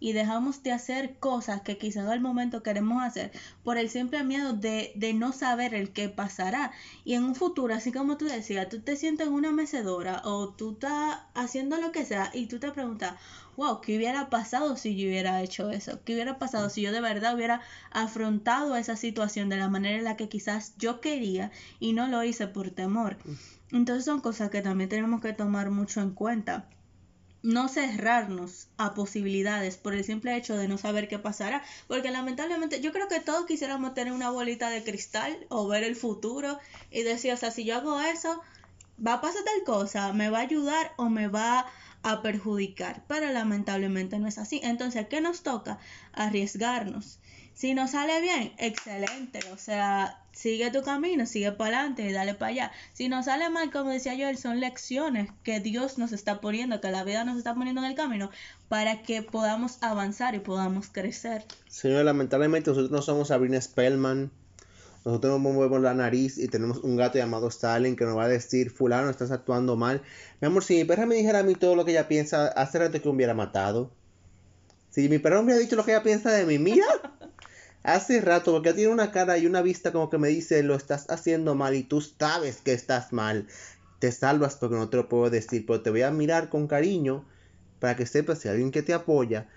y 0.00 0.12
dejamos 0.12 0.62
de 0.62 0.72
hacer 0.72 1.18
cosas 1.18 1.60
que 1.60 1.78
quizás 1.78 2.08
al 2.08 2.20
momento 2.20 2.62
queremos 2.62 3.02
hacer 3.02 3.30
por 3.62 3.76
el 3.76 3.90
simple 3.90 4.24
miedo 4.24 4.54
de, 4.54 4.92
de 4.96 5.12
no 5.12 5.32
saber 5.32 5.74
el 5.74 5.92
qué 5.92 6.08
pasará. 6.08 6.72
Y 7.04 7.14
en 7.14 7.24
un 7.24 7.34
futuro, 7.34 7.74
así 7.74 7.92
como 7.92 8.16
tú 8.16 8.24
decías, 8.24 8.68
tú 8.70 8.80
te 8.80 8.96
sientes 8.96 9.28
en 9.28 9.34
una 9.34 9.52
mecedora 9.52 10.22
o 10.24 10.48
tú 10.48 10.72
estás 10.72 11.20
haciendo 11.34 11.76
lo 11.76 11.92
que 11.92 12.06
sea 12.06 12.30
y 12.32 12.46
tú 12.46 12.58
te 12.58 12.72
preguntas, 12.72 13.14
wow, 13.60 13.82
¿qué 13.82 13.98
hubiera 13.98 14.30
pasado 14.30 14.74
si 14.78 14.96
yo 14.96 15.06
hubiera 15.06 15.42
hecho 15.42 15.68
eso? 15.68 16.02
¿Qué 16.02 16.14
hubiera 16.14 16.38
pasado 16.38 16.70
si 16.70 16.80
yo 16.80 16.92
de 16.92 17.02
verdad 17.02 17.34
hubiera 17.34 17.60
afrontado 17.90 18.74
esa 18.74 18.96
situación 18.96 19.50
de 19.50 19.58
la 19.58 19.68
manera 19.68 19.98
en 19.98 20.04
la 20.04 20.16
que 20.16 20.30
quizás 20.30 20.72
yo 20.78 21.02
quería 21.02 21.50
y 21.78 21.92
no 21.92 22.08
lo 22.08 22.24
hice 22.24 22.46
por 22.46 22.70
temor? 22.70 23.18
Entonces 23.70 24.06
son 24.06 24.22
cosas 24.22 24.48
que 24.48 24.62
también 24.62 24.88
tenemos 24.88 25.20
que 25.20 25.34
tomar 25.34 25.68
mucho 25.68 26.00
en 26.00 26.12
cuenta 26.12 26.70
no 27.42 27.68
cerrarnos 27.68 28.68
a 28.78 28.94
posibilidades 28.94 29.76
por 29.76 29.92
el 29.92 30.04
simple 30.04 30.36
hecho 30.36 30.56
de 30.56 30.66
no 30.66 30.78
saber 30.78 31.06
qué 31.06 31.18
pasará, 31.18 31.62
porque 31.86 32.10
lamentablemente 32.10 32.80
yo 32.80 32.92
creo 32.92 33.08
que 33.08 33.20
todos 33.20 33.44
quisiéramos 33.44 33.92
tener 33.92 34.14
una 34.14 34.30
bolita 34.30 34.70
de 34.70 34.82
cristal 34.82 35.36
o 35.50 35.68
ver 35.68 35.84
el 35.84 35.96
futuro 35.96 36.58
y 36.90 37.02
decir, 37.02 37.32
o 37.32 37.36
sea, 37.36 37.50
si 37.50 37.64
yo 37.64 37.76
hago 37.76 38.00
eso, 38.00 38.40
va 39.06 39.14
a 39.14 39.20
pasar 39.20 39.42
tal 39.44 39.64
cosa, 39.64 40.12
me 40.14 40.30
va 40.30 40.38
a 40.38 40.42
ayudar 40.42 40.92
o 40.96 41.08
me 41.10 41.28
va 41.28 41.66
a 42.02 42.22
perjudicar, 42.22 43.04
pero 43.06 43.30
lamentablemente 43.32 44.18
no 44.18 44.28
es 44.28 44.38
así. 44.38 44.60
Entonces, 44.62 45.06
¿qué 45.08 45.20
nos 45.20 45.42
toca? 45.42 45.78
Arriesgarnos. 46.12 47.18
Si 47.54 47.74
nos 47.74 47.90
sale 47.90 48.20
bien, 48.22 48.52
excelente. 48.56 49.40
O 49.52 49.58
sea, 49.58 50.22
sigue 50.32 50.70
tu 50.70 50.82
camino, 50.82 51.26
sigue 51.26 51.52
para 51.52 51.78
adelante 51.80 52.08
y 52.08 52.12
dale 52.12 52.32
para 52.32 52.50
allá. 52.52 52.72
Si 52.94 53.10
nos 53.10 53.26
sale 53.26 53.50
mal, 53.50 53.70
como 53.70 53.90
decía 53.90 54.14
yo, 54.14 54.34
son 54.38 54.60
lecciones 54.60 55.30
que 55.42 55.60
Dios 55.60 55.98
nos 55.98 56.12
está 56.12 56.40
poniendo, 56.40 56.80
que 56.80 56.90
la 56.90 57.04
vida 57.04 57.24
nos 57.24 57.36
está 57.36 57.54
poniendo 57.54 57.82
en 57.82 57.88
el 57.88 57.94
camino 57.94 58.30
para 58.68 59.02
que 59.02 59.22
podamos 59.22 59.82
avanzar 59.82 60.34
y 60.34 60.38
podamos 60.38 60.88
crecer. 60.88 61.44
Señor, 61.68 62.04
lamentablemente 62.06 62.70
nosotros 62.70 62.90
no 62.90 63.02
somos 63.02 63.28
Sabrina 63.28 63.60
Spellman. 63.60 64.30
Nosotros 65.04 65.40
nos 65.40 65.40
movemos 65.40 65.80
la 65.80 65.94
nariz 65.94 66.36
y 66.36 66.48
tenemos 66.48 66.78
un 66.78 66.96
gato 66.96 67.16
llamado 67.16 67.48
Stalin 67.48 67.96
que 67.96 68.04
nos 68.04 68.16
va 68.16 68.24
a 68.24 68.28
decir, 68.28 68.70
fulano, 68.70 69.08
estás 69.08 69.30
actuando 69.30 69.76
mal. 69.76 70.02
Mi 70.40 70.46
amor, 70.46 70.62
si 70.62 70.74
mi 70.74 70.84
perra 70.84 71.06
me 71.06 71.14
dijera 71.14 71.38
a 71.38 71.42
mí 71.42 71.54
todo 71.54 71.74
lo 71.74 71.84
que 71.84 71.92
ella 71.92 72.06
piensa, 72.06 72.48
hace 72.48 72.78
rato 72.78 73.00
que 73.00 73.08
me 73.08 73.14
hubiera 73.14 73.34
matado. 73.34 73.90
Si 74.90 75.08
mi 75.08 75.18
perra 75.18 75.38
me 75.38 75.44
hubiera 75.44 75.60
dicho 75.60 75.76
lo 75.76 75.84
que 75.84 75.92
ella 75.92 76.02
piensa 76.02 76.30
de 76.32 76.44
mí, 76.44 76.58
mira, 76.58 76.84
hace 77.82 78.20
rato, 78.20 78.52
porque 78.52 78.74
tiene 78.74 78.92
una 78.92 79.10
cara 79.10 79.38
y 79.38 79.46
una 79.46 79.62
vista 79.62 79.90
como 79.90 80.10
que 80.10 80.18
me 80.18 80.28
dice, 80.28 80.62
lo 80.62 80.74
estás 80.74 81.08
haciendo 81.08 81.54
mal 81.54 81.74
y 81.74 81.82
tú 81.82 82.02
sabes 82.02 82.60
que 82.60 82.74
estás 82.74 83.12
mal. 83.12 83.46
Te 84.00 84.12
salvas 84.12 84.56
porque 84.56 84.76
no 84.76 84.90
te 84.90 84.98
lo 84.98 85.08
puedo 85.08 85.30
decir, 85.30 85.64
pero 85.66 85.80
te 85.80 85.90
voy 85.90 86.02
a 86.02 86.10
mirar 86.10 86.50
con 86.50 86.66
cariño 86.66 87.24
para 87.78 87.96
que 87.96 88.04
sepas 88.04 88.40
si 88.40 88.48
hay 88.48 88.52
alguien 88.52 88.70
que 88.70 88.82
te 88.82 88.92
apoya 88.92 89.48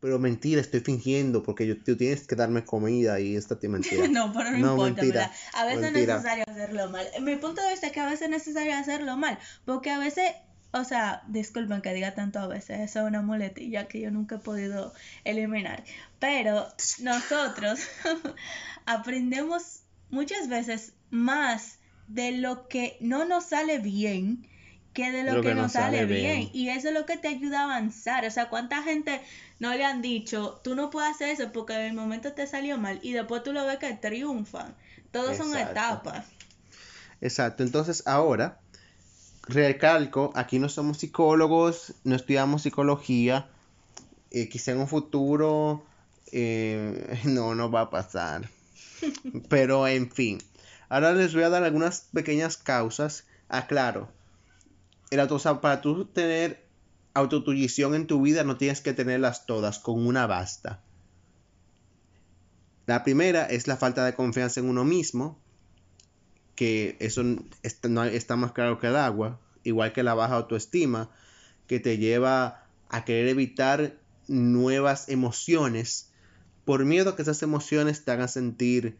pero 0.00 0.18
mentira, 0.18 0.60
estoy 0.60 0.80
fingiendo 0.80 1.42
porque 1.42 1.66
yo, 1.66 1.76
tú 1.76 1.96
tienes 1.96 2.26
que 2.26 2.36
darme 2.36 2.64
comida 2.64 3.18
y 3.20 3.36
esta 3.36 3.58
te 3.58 3.68
mentira. 3.68 4.06
no, 4.10 4.32
pero 4.32 4.50
no, 4.52 4.72
importa, 4.72 5.02
¿verdad? 5.02 5.32
A 5.54 5.64
veces 5.64 5.84
es 5.84 5.92
necesario 5.92 6.44
hacerlo 6.46 6.90
mal. 6.90 7.06
Mi 7.20 7.36
punto 7.36 7.62
de 7.62 7.70
vista 7.70 7.88
es 7.88 7.92
que 7.92 8.00
a 8.00 8.06
veces 8.06 8.22
es 8.22 8.30
necesario 8.30 8.76
hacerlo 8.76 9.16
mal, 9.16 9.38
porque 9.64 9.90
a 9.90 9.98
veces, 9.98 10.30
o 10.72 10.84
sea, 10.84 11.22
disculpen 11.28 11.82
que 11.82 11.92
diga 11.92 12.14
tanto 12.14 12.38
a 12.38 12.46
veces, 12.46 12.80
eso 12.80 13.00
es 13.00 13.06
una 13.06 13.22
muletilla 13.22 13.88
que 13.88 14.00
yo 14.00 14.10
nunca 14.10 14.36
he 14.36 14.38
podido 14.38 14.92
eliminar, 15.24 15.82
pero 16.20 16.68
nosotros 17.00 17.80
aprendemos 18.86 19.80
muchas 20.10 20.48
veces 20.48 20.92
más 21.10 21.78
de 22.06 22.32
lo 22.32 22.68
que 22.68 22.96
no 23.00 23.24
nos 23.24 23.46
sale 23.46 23.78
bien 23.78 24.48
que 24.98 25.12
de 25.12 25.22
lo, 25.22 25.40
que, 25.42 25.54
nos 25.54 25.72
sale, 25.74 26.06
bien. 26.06 26.50
Y 26.52 26.70
eso 26.70 26.88
es 26.88 26.94
lo 26.94 27.06
que 27.06 27.16
te 27.16 27.28
ayuda 27.28 27.60
a 27.60 27.64
avanzar. 27.66 28.24
O 28.26 28.30
sea, 28.32 28.48
¿cuánta 28.48 28.82
gente 28.82 29.20
no 29.60 29.72
le 29.72 29.84
han 29.84 30.02
dicho, 30.02 30.60
tú 30.64 30.74
no 30.74 30.90
puedes 30.90 31.12
hacer 31.12 31.28
eso 31.28 31.52
porque 31.52 31.74
en 31.74 31.82
el 31.82 31.92
momento 31.92 32.32
te 32.32 32.48
salió 32.48 32.78
mal 32.78 32.98
y 33.00 33.12
después 33.12 33.44
tú 33.44 33.52
lo 33.52 33.64
ves 33.64 33.78
que 33.78 33.92
triunfan? 33.94 34.74
Todos 35.12 35.36
son 35.36 35.56
etapas. 35.56 36.26
Exacto. 37.20 37.62
Entonces, 37.62 38.08
ahora, 38.08 38.58
recalco, 39.46 40.32
aquí 40.34 40.58
no 40.58 40.68
somos 40.68 40.98
psicólogos, 40.98 41.94
no 42.02 42.16
estudiamos 42.16 42.62
psicología. 42.62 43.46
Eh, 44.32 44.48
quizá 44.48 44.72
en 44.72 44.80
un 44.80 44.88
futuro 44.88 45.86
eh, 46.32 47.20
no, 47.24 47.54
no 47.54 47.70
va 47.70 47.82
a 47.82 47.90
pasar. 47.90 48.50
Pero, 49.48 49.86
en 49.86 50.10
fin. 50.10 50.42
Ahora 50.88 51.12
les 51.12 51.34
voy 51.34 51.44
a 51.44 51.50
dar 51.50 51.62
algunas 51.62 52.08
pequeñas 52.12 52.56
causas. 52.56 53.26
Aclaro, 53.48 54.10
el 55.10 55.20
auto, 55.20 55.60
para 55.60 55.80
tú 55.80 56.04
tener 56.06 56.68
autotuición 57.14 57.94
en 57.94 58.06
tu 58.06 58.22
vida 58.22 58.44
no 58.44 58.56
tienes 58.56 58.80
que 58.80 58.92
tenerlas 58.92 59.46
todas, 59.46 59.78
con 59.78 60.06
una 60.06 60.26
basta. 60.26 60.82
La 62.86 63.04
primera 63.04 63.44
es 63.44 63.66
la 63.66 63.76
falta 63.76 64.04
de 64.04 64.14
confianza 64.14 64.60
en 64.60 64.68
uno 64.68 64.84
mismo, 64.84 65.38
que 66.54 66.96
eso 67.00 67.22
está, 67.62 67.88
no, 67.88 68.04
está 68.04 68.36
más 68.36 68.52
claro 68.52 68.78
que 68.78 68.86
el 68.86 68.96
agua, 68.96 69.40
igual 69.62 69.92
que 69.92 70.02
la 70.02 70.14
baja 70.14 70.36
autoestima, 70.36 71.10
que 71.66 71.80
te 71.80 71.98
lleva 71.98 72.64
a 72.88 73.04
querer 73.04 73.28
evitar 73.28 73.98
nuevas 74.26 75.08
emociones 75.08 76.10
por 76.64 76.84
miedo 76.84 77.10
a 77.10 77.16
que 77.16 77.22
esas 77.22 77.42
emociones 77.42 78.04
te 78.04 78.10
hagan 78.10 78.28
sentir 78.28 78.98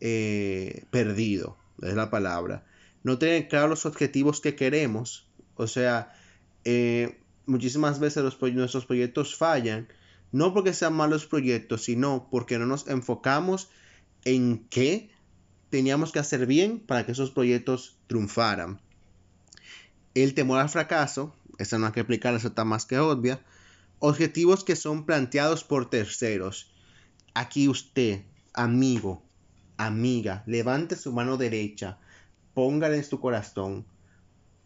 eh, 0.00 0.84
perdido, 0.90 1.56
es 1.82 1.94
la 1.94 2.10
palabra. 2.10 2.66
No 3.02 3.18
tener 3.18 3.48
claro 3.48 3.68
los 3.68 3.86
objetivos 3.86 4.40
que 4.40 4.56
queremos, 4.56 5.27
o 5.58 5.66
sea, 5.66 6.14
eh, 6.64 7.20
muchísimas 7.46 7.98
veces 7.98 8.22
nuestros 8.22 8.86
proyectos 8.86 9.36
fallan, 9.36 9.88
no 10.30 10.54
porque 10.54 10.72
sean 10.72 10.94
malos 10.94 11.26
proyectos, 11.26 11.82
sino 11.84 12.28
porque 12.30 12.58
no 12.58 12.66
nos 12.66 12.86
enfocamos 12.88 13.68
en 14.24 14.66
qué 14.68 15.10
teníamos 15.68 16.12
que 16.12 16.20
hacer 16.20 16.46
bien 16.46 16.78
para 16.80 17.04
que 17.04 17.12
esos 17.12 17.32
proyectos 17.32 17.98
triunfaran. 18.06 18.80
El 20.14 20.34
temor 20.34 20.60
al 20.60 20.68
fracaso, 20.68 21.34
esa 21.58 21.78
no 21.78 21.86
hay 21.86 21.92
que 21.92 22.00
explicar, 22.00 22.34
eso 22.34 22.48
está 22.48 22.64
más 22.64 22.86
que 22.86 22.98
obvia. 22.98 23.40
Objetivos 23.98 24.62
que 24.62 24.76
son 24.76 25.06
planteados 25.06 25.64
por 25.64 25.90
terceros. 25.90 26.70
Aquí 27.34 27.68
usted, 27.68 28.22
amigo, 28.54 29.24
amiga, 29.76 30.44
levante 30.46 30.94
su 30.94 31.12
mano 31.12 31.36
derecha, 31.36 31.98
póngale 32.54 32.96
en 32.98 33.04
su 33.04 33.18
corazón 33.20 33.86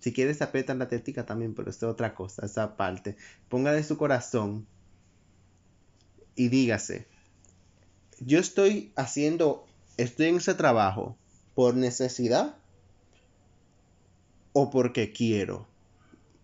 si 0.02 0.12
quieres 0.12 0.42
apretan 0.42 0.80
la 0.80 0.88
tética 0.88 1.24
también, 1.24 1.54
pero 1.54 1.70
es 1.70 1.82
otra 1.84 2.12
cosa, 2.14 2.44
esa 2.44 2.76
parte. 2.76 3.16
Póngale 3.48 3.84
su 3.84 3.96
corazón 3.96 4.66
y 6.34 6.48
dígase, 6.48 7.06
yo 8.18 8.40
estoy 8.40 8.92
haciendo, 8.96 9.64
estoy 9.96 10.26
en 10.26 10.36
ese 10.36 10.54
trabajo 10.54 11.16
por 11.54 11.76
necesidad 11.76 12.56
o 14.52 14.70
porque 14.70 15.12
quiero, 15.12 15.68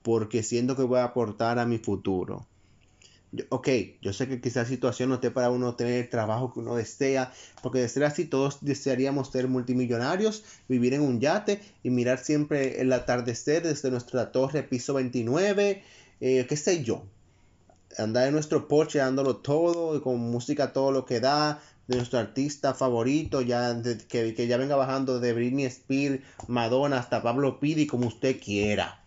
porque 0.03 0.45
siento 0.45 0.77
que 0.77 0.83
voy 0.83 1.01
a 1.01 1.05
aportar 1.05 1.59
a 1.59 1.67
mi 1.67 1.79
futuro 1.79 2.47
ok, 3.51 3.69
yo 4.01 4.13
sé 4.13 4.27
que 4.29 4.41
quizás 4.41 4.65
la 4.65 4.69
situación 4.69 5.11
no 5.11 5.17
esté 5.17 5.31
para 5.31 5.51
uno 5.51 5.75
tener 5.75 6.05
el 6.05 6.09
trabajo 6.09 6.53
que 6.53 6.61
uno 6.61 6.77
desea, 6.77 7.33
porque 7.63 7.81
de 7.81 7.89
ser 7.89 8.05
así 8.05 8.25
todos 8.25 8.59
desearíamos 8.63 9.31
ser 9.31 9.49
multimillonarios, 9.49 10.45
vivir 10.69 10.95
en 10.95 11.03
un 11.03 11.21
yate 11.21 11.61
y 11.83 11.91
mirar 11.91 12.19
siempre 12.19 12.81
el 12.81 12.93
atardecer 12.93 13.63
desde 13.63 13.91
nuestra 13.91 14.33
torre 14.33 14.63
piso 14.63 14.95
29, 14.95 15.83
eh, 16.21 16.47
qué 16.49 16.57
sé 16.57 16.83
yo. 16.83 17.05
Andar 17.99 18.29
en 18.29 18.35
nuestro 18.35 18.69
Porsche 18.69 18.99
dándolo 18.99 19.37
todo, 19.37 20.03
con 20.03 20.19
música 20.19 20.73
todo 20.73 20.93
lo 20.93 21.05
que 21.05 21.21
da, 21.21 21.61
de 21.87 21.97
nuestro 21.97 22.19
artista 22.19 22.75
favorito, 22.75 23.41
ya 23.41 23.81
que, 24.09 24.35
que 24.35 24.47
ya 24.47 24.59
venga 24.59 24.77
bajando 24.77 25.21
de 25.21 25.33
Britney 25.33 25.65
Spears, 25.65 26.21
Madonna 26.47 26.99
hasta 26.99 27.23
Pablo 27.23 27.61
Pidi, 27.61 27.87
como 27.87 28.07
usted 28.09 28.39
quiera. 28.41 28.98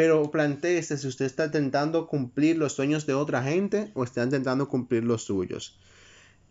Pero 0.00 0.30
planteese 0.30 0.96
si 0.96 1.06
usted 1.06 1.26
está 1.26 1.44
intentando 1.44 2.06
cumplir 2.06 2.56
los 2.56 2.72
sueños 2.72 3.04
de 3.04 3.12
otra 3.12 3.42
gente 3.42 3.90
o 3.92 4.02
está 4.02 4.24
intentando 4.24 4.66
cumplir 4.66 5.04
los 5.04 5.24
suyos. 5.24 5.78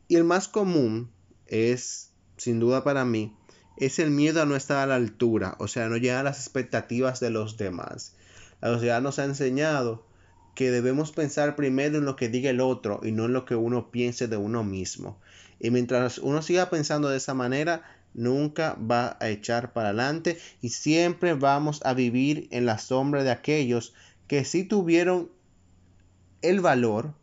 Y 0.07 0.17
el 0.17 0.23
más 0.23 0.47
común 0.47 1.09
es, 1.47 2.11
sin 2.37 2.59
duda 2.59 2.83
para 2.83 3.05
mí, 3.05 3.35
es 3.75 3.97
el 3.97 4.11
miedo 4.11 4.39
a 4.39 4.45
no 4.45 4.55
estar 4.55 4.77
a 4.77 4.85
la 4.85 4.93
altura, 4.93 5.55
o 5.57 5.67
sea, 5.67 5.89
no 5.89 5.97
llegar 5.97 6.19
a 6.19 6.29
las 6.29 6.37
expectativas 6.37 7.19
de 7.21 7.31
los 7.31 7.57
demás. 7.57 8.13
La 8.61 8.71
sociedad 8.71 9.01
nos 9.01 9.17
ha 9.17 9.25
enseñado 9.25 10.05
que 10.53 10.69
debemos 10.69 11.11
pensar 11.11 11.55
primero 11.55 11.97
en 11.97 12.05
lo 12.05 12.15
que 12.15 12.29
diga 12.29 12.51
el 12.51 12.61
otro 12.61 12.99
y 13.01 13.11
no 13.11 13.25
en 13.25 13.33
lo 13.33 13.45
que 13.45 13.55
uno 13.55 13.89
piense 13.89 14.27
de 14.27 14.37
uno 14.37 14.63
mismo. 14.63 15.19
Y 15.59 15.71
mientras 15.71 16.19
uno 16.19 16.43
siga 16.43 16.69
pensando 16.69 17.09
de 17.09 17.17
esa 17.17 17.33
manera, 17.33 17.81
nunca 18.13 18.75
va 18.79 19.17
a 19.19 19.29
echar 19.29 19.73
para 19.73 19.89
adelante 19.89 20.37
y 20.61 20.69
siempre 20.69 21.33
vamos 21.33 21.81
a 21.85 21.93
vivir 21.93 22.47
en 22.51 22.65
la 22.65 22.77
sombra 22.77 23.23
de 23.23 23.31
aquellos 23.31 23.93
que 24.27 24.45
sí 24.45 24.63
tuvieron 24.63 25.29
el 26.41 26.61
valor, 26.61 27.13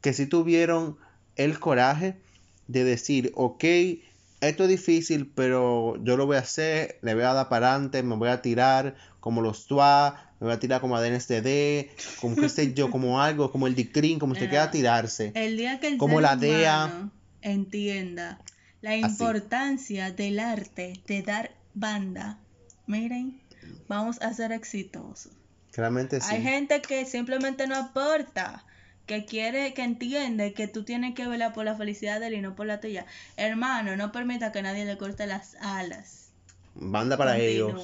que 0.00 0.12
sí 0.12 0.26
tuvieron 0.26 0.96
el 1.36 1.58
coraje 1.58 2.16
de 2.68 2.84
decir, 2.84 3.32
ok, 3.34 3.64
esto 4.40 4.64
es 4.64 4.68
difícil, 4.68 5.30
pero 5.34 6.02
yo 6.02 6.16
lo 6.16 6.26
voy 6.26 6.36
a 6.36 6.40
hacer, 6.40 6.98
le 7.02 7.14
voy 7.14 7.22
a 7.22 7.32
dar 7.32 7.48
para 7.48 7.74
adelante, 7.74 8.02
me 8.02 8.16
voy 8.16 8.28
a 8.28 8.42
tirar 8.42 8.96
como 9.20 9.40
los 9.40 9.66
TUA, 9.66 10.34
me 10.40 10.46
voy 10.46 10.54
a 10.54 10.58
tirar 10.58 10.80
como 10.80 10.96
a 10.96 11.02
DNSD, 11.02 11.90
como 12.20 12.34
que 12.34 12.48
sé 12.48 12.74
yo, 12.74 12.90
como 12.90 13.20
algo, 13.20 13.52
como 13.52 13.68
el 13.68 13.76
DICRIN, 13.76 14.18
como 14.18 14.32
usted 14.32 14.48
quiera 14.50 14.70
tirarse. 14.70 15.30
El 15.34 15.56
día 15.56 15.78
que 15.78 15.88
el 15.88 15.98
como 15.98 16.20
la 16.20 16.34
DEA 16.34 17.10
entienda 17.42 18.40
la 18.82 18.96
importancia 18.96 20.10
del 20.10 20.40
arte 20.40 21.00
de 21.06 21.22
dar 21.22 21.52
banda. 21.72 22.38
Miren, 22.86 23.40
vamos 23.88 24.20
a 24.20 24.34
ser 24.34 24.52
exitosos. 24.52 25.32
Claramente 25.70 26.20
sí. 26.20 26.26
Hay 26.28 26.42
gente 26.42 26.82
que 26.82 27.06
simplemente 27.06 27.66
no 27.66 27.76
aporta, 27.76 28.66
que 29.06 29.24
quiere, 29.24 29.72
que 29.72 29.82
entiende 29.82 30.52
que 30.52 30.66
tú 30.68 30.84
tienes 30.84 31.14
que 31.14 31.26
velar 31.26 31.54
por 31.54 31.64
la 31.64 31.76
felicidad 31.76 32.20
de 32.20 32.26
él 32.26 32.34
y 32.34 32.40
no 32.42 32.54
por 32.54 32.66
la 32.66 32.80
tuya. 32.80 33.06
Hermano, 33.36 33.96
no 33.96 34.12
permita 34.12 34.52
que 34.52 34.62
nadie 34.62 34.84
le 34.84 34.98
corte 34.98 35.26
las 35.26 35.54
alas. 35.60 36.30
Banda 36.74 37.16
para 37.16 37.38
ellos. 37.38 37.80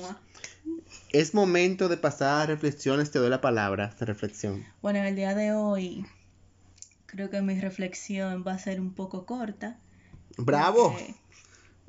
Es 1.11 1.33
momento 1.33 1.89
de 1.89 1.97
pasar 1.97 2.43
a 2.43 2.47
reflexiones. 2.47 3.11
Te 3.11 3.19
doy 3.19 3.31
la 3.31 3.41
palabra 3.41 3.95
de 3.99 4.05
reflexión. 4.05 4.67
Bueno, 4.83 4.99
el 4.99 5.15
día 5.17 5.35
de 5.35 5.53
hoy 5.53 6.05
creo 7.07 7.31
que 7.31 7.41
mi 7.41 7.59
reflexión 7.59 8.45
va 8.47 8.53
a 8.53 8.59
ser 8.59 8.81
un 8.81 8.93
poco 8.93 9.25
corta 9.25 9.79
Bravo. 10.39 10.97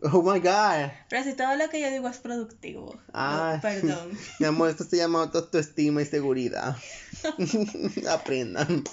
Oh 0.02 0.22
my 0.22 0.40
god. 0.40 0.92
Pero 1.10 1.24
si 1.24 1.34
todo 1.34 1.56
lo 1.56 1.70
que 1.70 1.82
yo 1.82 1.90
digo 1.92 2.08
es 2.08 2.18
productivo. 2.18 2.98
Ah, 3.14 3.60
perdón. 3.62 4.18
Mi 4.40 4.46
amor, 4.46 4.70
esto 4.70 4.84
se 4.86 4.98
llama 4.98 5.24
autoestima 5.24 6.02
y 6.02 6.06
seguridad. 6.06 6.78
Aprendan. 8.10 8.84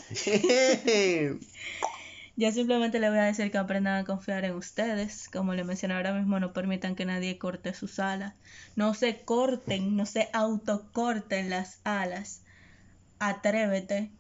Yo 2.37 2.53
simplemente 2.53 2.99
le 2.99 3.09
voy 3.09 3.19
a 3.19 3.25
decir 3.25 3.51
que 3.51 3.59
aprendan 3.59 4.03
a 4.03 4.05
confiar 4.05 4.45
en 4.45 4.57
ustedes. 4.57 5.29
Como 5.29 5.55
le 5.55 5.65
mencioné 5.65 5.95
ahora 5.95 6.13
mismo, 6.13 6.39
no 6.39 6.53
permitan 6.53 6.97
que 6.97 7.07
nadie 7.07 7.39
corte 7.39 7.73
sus 7.73 7.99
alas. 7.99 8.35
No 8.75 8.93
se 8.93 9.21
corten, 9.21 9.97
no 9.97 10.07
se 10.07 10.29
autocorten 10.33 11.51
las 11.51 11.79
alas. 11.85 12.43
Atrévete. 13.21 14.11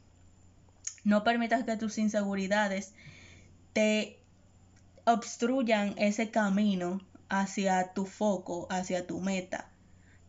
No 1.04 1.24
permitas 1.24 1.64
que 1.64 1.76
tus 1.76 1.98
inseguridades 1.98 2.94
te 3.72 4.18
obstruyan 5.06 5.94
ese 5.96 6.30
camino 6.30 7.00
hacia 7.28 7.92
tu 7.94 8.06
foco, 8.06 8.66
hacia 8.70 9.06
tu 9.06 9.20
meta. 9.20 9.70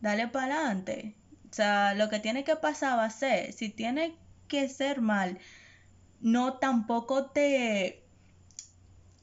Dale 0.02 0.28
para 0.28 0.56
adelante. 0.56 1.16
O 1.50 1.54
sea, 1.54 1.94
lo 1.96 2.10
que 2.10 2.20
tiene 2.20 2.44
que 2.44 2.56
pasar 2.56 2.98
va 2.98 3.06
a 3.06 3.10
ser. 3.10 3.54
Si 3.54 3.70
tiene 3.70 4.16
que 4.48 4.70
ser 4.70 5.02
mal, 5.02 5.40
no 6.22 6.54
tampoco 6.54 7.26
te 7.26 8.04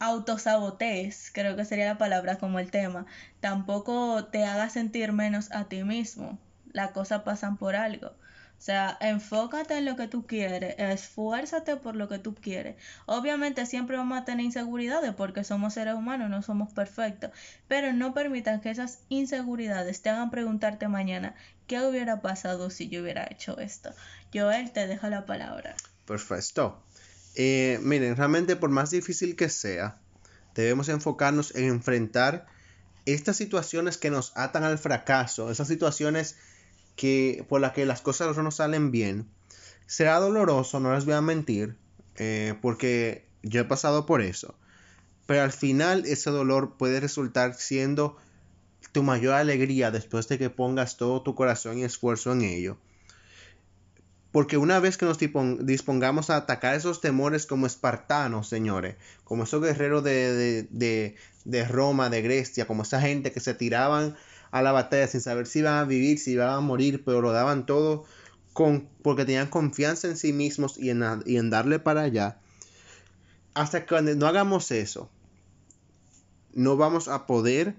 autosabotees, 0.00 1.30
creo 1.32 1.56
que 1.56 1.64
sería 1.64 1.86
la 1.86 1.98
palabra 1.98 2.38
como 2.38 2.58
el 2.58 2.70
tema. 2.70 3.06
Tampoco 3.40 4.26
te 4.26 4.44
hagas 4.44 4.72
sentir 4.72 5.12
menos 5.12 5.50
a 5.52 5.64
ti 5.68 5.84
mismo. 5.84 6.38
Las 6.72 6.90
cosas 6.90 7.22
pasan 7.22 7.56
por 7.56 7.76
algo. 7.76 8.12
O 8.58 8.62
sea, 8.64 8.96
enfócate 9.00 9.76
en 9.76 9.84
lo 9.84 9.94
que 9.94 10.08
tú 10.08 10.26
quieres, 10.26 10.74
esfuérzate 10.78 11.76
por 11.76 11.96
lo 11.96 12.08
que 12.08 12.18
tú 12.18 12.34
quieres. 12.34 12.76
Obviamente 13.04 13.66
siempre 13.66 13.96
vamos 13.96 14.18
a 14.18 14.24
tener 14.24 14.44
inseguridades 14.44 15.12
porque 15.14 15.44
somos 15.44 15.74
seres 15.74 15.94
humanos, 15.94 16.30
no 16.30 16.40
somos 16.40 16.72
perfectos, 16.72 17.30
pero 17.68 17.92
no 17.92 18.14
permitan 18.14 18.62
que 18.62 18.70
esas 18.70 19.00
inseguridades 19.10 20.00
te 20.00 20.08
hagan 20.08 20.30
preguntarte 20.30 20.88
mañana, 20.88 21.34
¿qué 21.66 21.80
hubiera 21.82 22.22
pasado 22.22 22.70
si 22.70 22.88
yo 22.88 23.02
hubiera 23.02 23.26
hecho 23.30 23.58
esto? 23.58 23.90
Joel, 24.32 24.70
te 24.70 24.86
dejo 24.86 25.08
la 25.08 25.26
palabra. 25.26 25.74
Perfecto. 26.06 26.82
Eh, 27.34 27.78
miren, 27.82 28.16
realmente 28.16 28.56
por 28.56 28.70
más 28.70 28.90
difícil 28.90 29.36
que 29.36 29.48
sea, 29.48 29.98
debemos 30.54 30.88
enfocarnos 30.88 31.54
en 31.54 31.64
enfrentar 31.64 32.46
estas 33.06 33.36
situaciones 33.36 33.98
que 33.98 34.10
nos 34.10 34.32
atan 34.36 34.64
al 34.64 34.78
fracaso, 34.78 35.50
esas 35.50 35.68
situaciones 35.68 36.36
que 36.96 37.44
por 37.48 37.60
las 37.60 37.72
que 37.72 37.86
las 37.86 38.00
cosas 38.00 38.36
no 38.36 38.50
salen 38.50 38.90
bien. 38.90 39.26
Será 39.86 40.18
doloroso, 40.18 40.80
no 40.80 40.94
les 40.94 41.04
voy 41.04 41.14
a 41.14 41.20
mentir, 41.20 41.76
eh, 42.16 42.54
porque 42.62 43.26
yo 43.42 43.60
he 43.60 43.64
pasado 43.64 44.06
por 44.06 44.22
eso. 44.22 44.54
Pero 45.26 45.42
al 45.42 45.52
final 45.52 46.04
ese 46.06 46.30
dolor 46.30 46.76
puede 46.76 47.00
resultar 47.00 47.54
siendo 47.54 48.16
tu 48.92 49.02
mayor 49.02 49.34
alegría 49.34 49.90
después 49.90 50.28
de 50.28 50.38
que 50.38 50.50
pongas 50.50 50.96
todo 50.96 51.22
tu 51.22 51.34
corazón 51.34 51.78
y 51.78 51.84
esfuerzo 51.84 52.32
en 52.32 52.42
ello. 52.42 52.78
Porque 54.30 54.56
una 54.56 54.80
vez 54.80 54.96
que 54.96 55.06
nos 55.06 55.18
dispongamos 55.18 56.28
a 56.28 56.36
atacar 56.36 56.74
esos 56.74 57.00
temores 57.00 57.46
como 57.46 57.66
espartanos, 57.66 58.48
señores, 58.48 58.96
como 59.22 59.44
esos 59.44 59.62
guerreros 59.62 60.02
de, 60.02 60.32
de, 60.32 60.62
de, 60.70 61.14
de 61.44 61.64
Roma, 61.64 62.10
de 62.10 62.20
Grecia, 62.20 62.66
como 62.66 62.82
esa 62.82 63.00
gente 63.00 63.30
que 63.30 63.38
se 63.38 63.54
tiraban 63.54 64.16
a 64.54 64.62
la 64.62 64.70
batalla 64.70 65.08
sin 65.08 65.20
saber 65.20 65.48
si 65.48 65.58
iban 65.58 65.78
a 65.78 65.84
vivir, 65.84 66.16
si 66.20 66.30
iban 66.30 66.48
a 66.48 66.60
morir, 66.60 67.02
pero 67.04 67.20
lo 67.20 67.32
daban 67.32 67.66
todo 67.66 68.04
con, 68.52 68.88
porque 69.02 69.24
tenían 69.24 69.48
confianza 69.48 70.06
en 70.06 70.16
sí 70.16 70.32
mismos 70.32 70.78
y 70.78 70.90
en, 70.90 71.02
y 71.26 71.38
en 71.38 71.50
darle 71.50 71.80
para 71.80 72.02
allá. 72.02 72.38
Hasta 73.54 73.84
que 73.84 74.00
no 74.00 74.26
hagamos 74.28 74.70
eso, 74.70 75.10
no 76.52 76.76
vamos 76.76 77.08
a 77.08 77.26
poder 77.26 77.74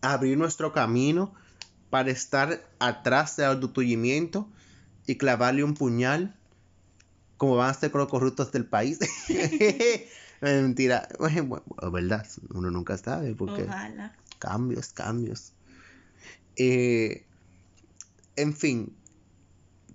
abrir 0.00 0.38
nuestro 0.38 0.72
camino 0.72 1.34
para 1.90 2.12
estar 2.12 2.64
atrás 2.78 3.36
del 3.36 3.46
autotuyimiento 3.46 4.48
y 5.08 5.16
clavarle 5.16 5.64
un 5.64 5.74
puñal 5.74 6.36
como 7.36 7.56
van 7.56 7.70
a 7.70 7.74
ser 7.74 7.90
con 7.90 8.00
los 8.00 8.10
corruptos 8.10 8.52
del 8.52 8.64
país. 8.64 9.00
Mentira, 10.40 11.08
bueno, 11.18 11.64
verdad, 11.90 12.28
uno 12.50 12.70
nunca 12.70 12.96
sabe 12.96 13.34
porque 13.34 13.64
Ojalá. 13.64 14.14
cambios, 14.38 14.92
cambios. 14.92 15.50
Eh, 16.56 17.24
en 18.36 18.54
fin, 18.54 18.96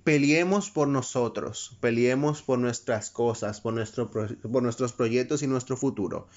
peleemos 0.04 0.70
por 0.72 0.88
nosotros, 0.88 1.78
peleemos 1.82 2.42
por 2.42 2.60
nuestras 2.60 3.12
cosas, 3.12 3.62
por, 3.62 3.74
nuestro, 3.74 4.10
por 4.10 4.64
nuestros 4.64 4.94
proyectos 4.94 5.44
y 5.44 5.48
nuestro 5.48 5.78
futuro. 5.78 6.28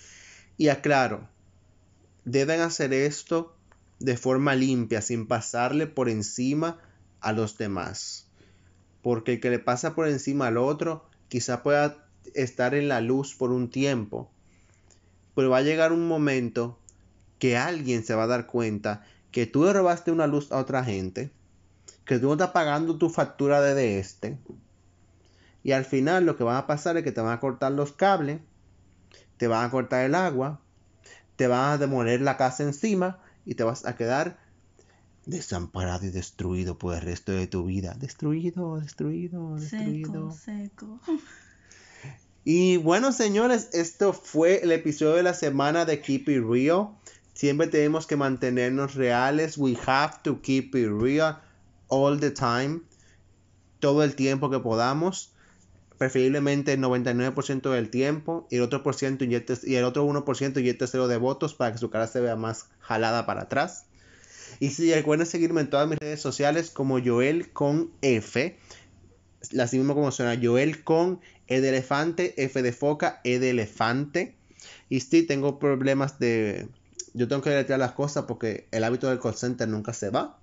Y 0.59 0.69
aclaro, 0.69 1.29
deben 2.25 2.61
hacer 2.61 2.93
esto 2.93 3.57
de 3.99 4.17
forma 4.17 4.55
limpia, 4.55 5.01
sin 5.01 5.27
pasarle 5.27 5.87
por 5.87 6.09
encima 6.09 6.79
a 7.21 7.33
los 7.33 7.57
demás. 7.57 8.27
Porque 9.01 9.35
el 9.35 9.41
que 9.41 9.51
le 9.51 9.59
pasa 9.59 9.95
por 9.95 10.09
encima 10.09 10.49
al 10.49 10.59
otro, 10.59 11.09
quizá 11.29 11.63
pueda 11.63 12.05
estar 12.35 12.75
en 12.75 12.89
la 12.89 13.01
luz 13.01 13.35
por 13.35 13.51
un 13.53 13.71
tiempo. 13.71 14.31
Pero 15.35 15.51
va 15.51 15.59
a 15.59 15.63
llegar 15.63 15.93
un 15.93 16.07
momento 16.07 16.79
que 17.39 17.57
alguien 17.57 18.05
se 18.05 18.15
va 18.15 18.25
a 18.25 18.29
dar 18.29 18.47
cuenta 18.47 19.05
que 19.33 19.47
tú 19.47 19.65
le 19.65 19.73
robaste 19.73 20.13
una 20.13 20.27
luz 20.27 20.53
a 20.53 20.59
otra 20.59 20.85
gente, 20.85 21.33
que 22.05 22.19
tú 22.19 22.27
no 22.27 22.33
estás 22.33 22.51
pagando 22.51 22.97
tu 22.97 23.09
factura 23.09 23.61
de 23.61 23.99
este, 23.99 24.39
y 25.65 25.73
al 25.73 25.85
final 25.85 26.27
lo 26.27 26.37
que 26.37 26.45
va 26.45 26.59
a 26.59 26.67
pasar 26.67 26.97
es 26.97 27.05
que 27.05 27.13
te 27.13 27.21
van 27.21 27.33
a 27.33 27.41
cortar 27.41 27.73
los 27.73 27.93
cables, 27.93 28.41
te 29.37 29.47
van 29.47 29.65
a 29.65 29.71
cortar 29.71 30.05
el 30.05 30.15
agua, 30.15 30.61
te 31.37 31.47
van 31.47 31.73
a 31.73 31.79
demoler 31.79 32.21
la 32.21 32.37
casa 32.37 32.63
encima 32.63 33.19
y 33.45 33.55
te 33.55 33.65
vas 33.65 33.87
a 33.87 33.97
quedar 33.97 34.39
desamparado 35.25 36.05
y 36.07 36.11
destruido 36.11 36.79
por 36.79 36.95
el 36.95 37.01
resto 37.01 37.33
de 37.33 37.47
tu 37.47 37.65
vida. 37.65 37.95
Destruido, 37.99 38.81
destruido, 38.81 39.57
destruido. 39.57 40.33
Seco, 40.33 40.99
seco. 41.01 41.01
Y 42.45 42.77
bueno, 42.79 43.13
señores, 43.13 43.71
esto 43.73 44.13
fue 44.13 44.65
el 44.65 44.73
episodio 44.73 45.15
de 45.15 45.23
la 45.23 45.35
semana 45.35 45.85
de 45.85 46.01
Keep 46.01 46.29
It 46.29 46.45
Real. 46.45 46.89
Siempre 47.35 47.67
tenemos 47.67 48.07
que 48.07 48.17
mantenernos 48.17 48.95
reales. 48.95 49.57
We 49.57 49.77
have 49.87 50.23
to 50.23 50.41
keep 50.43 50.75
it 50.75 50.89
real 50.91 51.41
all 51.89 52.21
the 52.21 52.31
time. 52.31 52.81
Todo 53.81 54.05
el 54.05 54.15
tiempo 54.15 54.51
que 54.51 54.59
podamos. 54.59 55.33
Preferiblemente 55.99 56.73
el 56.75 56.81
99% 56.81 57.71
del 57.71 57.89
tiempo. 57.91 58.47
Y 58.51 58.57
el 58.57 58.63
otro, 58.63 58.83
por 58.83 58.95
ciento 58.95 59.25
y 59.25 59.75
el 59.75 59.85
otro 59.85 60.07
1% 60.07 60.59
inyecte 60.59 60.87
cero 60.87 61.09
de 61.09 61.17
votos 61.17 61.55
para 61.55 61.73
que 61.73 61.79
su 61.79 61.91
cara 61.91 62.07
se 62.07 62.21
vea 62.21 62.37
más 62.37 62.67
jalada 62.81 63.25
para 63.25 63.43
atrás. 63.43 63.87
Y 64.61 64.71
si 64.71 64.93
recuerden 64.93 65.27
seguirme 65.27 65.63
en 65.63 65.71
todas 65.71 65.89
mis 65.89 65.99
redes 65.99 66.21
sociales 66.21 66.71
como 66.71 67.03
Joel 67.03 67.51
con 67.53 67.91
F. 68.03 68.59
Así 69.59 69.79
mismo 69.79 69.95
como 69.95 70.13
suena 70.13 70.39
Joel 70.41 70.85
con 70.85 71.21
E 71.49 71.61
de 71.61 71.71
elefante, 71.71 72.35
F 72.45 72.63
de 72.63 72.73
foca, 72.73 73.21
E 73.25 73.39
de 73.39 73.51
elefante. 73.51 74.37
Y 74.89 75.01
sí, 75.01 75.23
tengo 75.23 75.59
problemas 75.59 76.19
de 76.19 76.69
yo 77.15 77.29
tengo 77.29 77.43
que 77.43 77.51
deletrear 77.51 77.81
las 77.81 77.93
cosas 77.93 78.25
porque 78.25 78.69
el 78.71 78.85
hábito 78.85 79.09
del 79.09 79.21
call 79.21 79.35
center 79.35 79.69
nunca 79.69 79.93
se 79.93 80.11
va. 80.11 80.39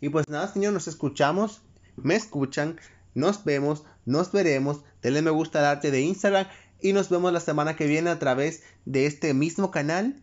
Y 0.00 0.08
pues 0.08 0.28
nada, 0.28 0.48
señor, 0.48 0.72
nos 0.72 0.88
escuchamos, 0.88 1.60
me 1.96 2.16
escuchan, 2.16 2.78
nos 3.14 3.44
vemos, 3.44 3.84
nos 4.06 4.32
veremos. 4.32 4.80
Denle 5.02 5.22
me 5.22 5.30
gusta 5.30 5.58
al 5.58 5.66
arte 5.66 5.90
de 5.90 6.00
Instagram 6.00 6.46
y 6.80 6.92
nos 6.92 7.10
vemos 7.10 7.32
la 7.32 7.40
semana 7.40 7.76
que 7.76 7.86
viene 7.86 8.10
a 8.10 8.18
través 8.18 8.62
de 8.86 9.06
este 9.06 9.34
mismo 9.34 9.70
canal, 9.70 10.22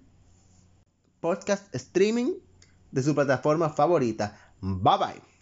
podcast 1.21 1.73
streaming 1.75 2.33
de 2.91 3.03
su 3.03 3.13
plataforma 3.13 3.69
favorita. 3.69 4.53
Bye 4.61 4.97
bye. 4.97 5.36